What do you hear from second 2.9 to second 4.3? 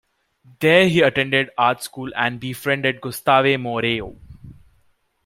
Gustave Moreau.